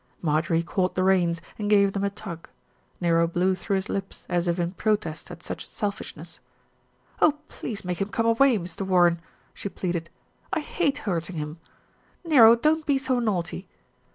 Marjorie 0.23 0.63
caught 0.63 0.95
the 0.95 1.03
reins 1.03 1.41
and 1.59 1.69
gave 1.69 1.93
them 1.93 2.03
a 2.03 2.09
tug; 2.09 2.49
Nero 2.99 3.27
blew 3.27 3.53
through 3.53 3.75
his 3.75 3.87
lips 3.87 4.25
as 4.29 4.47
if 4.47 4.57
in 4.59 4.71
protest 4.71 5.29
at 5.29 5.43
such 5.43 5.69
selfishness. 5.69 6.39
"Oh! 7.21 7.37
please 7.49 7.85
make 7.85 8.01
him 8.01 8.09
come 8.09 8.25
away, 8.25 8.57
Mr. 8.57 8.81
Warren," 8.81 9.21
she 9.53 9.69
pleaded. 9.69 10.09
"I 10.51 10.61
hate 10.61 10.97
hurting 11.05 11.35
him. 11.35 11.59
Nero, 12.25 12.55
don't 12.55 12.87
be 12.87 12.97
so 12.97 13.19
naughty." 13.19 13.67